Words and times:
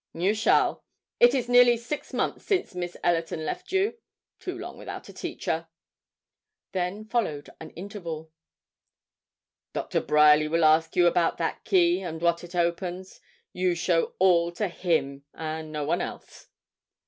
'You 0.13 0.33
shall. 0.33 0.83
It 1.19 1.35
is 1.35 1.47
nearly 1.47 1.77
six 1.77 2.11
months 2.11 2.43
since 2.43 2.73
Miss 2.73 2.97
Ellerton 3.03 3.45
left 3.45 3.71
you 3.71 3.99
too 4.39 4.57
long 4.57 4.79
without 4.79 5.09
a 5.09 5.13
teacher.' 5.13 5.67
Then 6.71 7.05
followed 7.05 7.51
an 7.59 7.69
interval. 7.75 8.31
'Dr. 9.73 10.01
Bryerly 10.01 10.47
will 10.47 10.65
ask 10.65 10.95
you 10.95 11.05
about 11.05 11.37
that 11.37 11.63
key, 11.65 12.01
and 12.01 12.19
what 12.19 12.43
it 12.43 12.55
opens; 12.55 13.21
you 13.53 13.75
show 13.75 14.15
all 14.17 14.47
that 14.47 14.57
to 14.57 14.67
him, 14.69 15.23
and 15.35 15.71
no 15.71 15.83
one 15.85 16.01
else.' 16.01 16.47